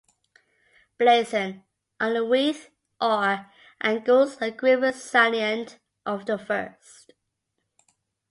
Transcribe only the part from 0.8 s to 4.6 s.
Blazon: On a wreath Or and Gules, a